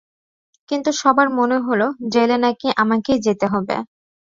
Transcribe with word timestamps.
কিন্তু, 0.69 0.89
সবার 1.01 1.27
মনে 1.37 1.57
হলো, 1.59 1.85
জেলে 2.13 2.37
নাকি 2.37 2.67
আমাকেই 2.77 3.19
যেতে 3.21 3.45
হবে। 3.47 3.75